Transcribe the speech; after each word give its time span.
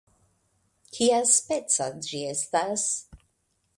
Kiaspeca 0.95 1.91
ĝi 2.07 2.23
estas? 2.33 2.87